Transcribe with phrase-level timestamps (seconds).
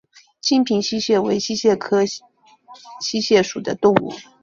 [0.41, 4.11] 金平溪蟹为溪蟹科溪蟹属的动物。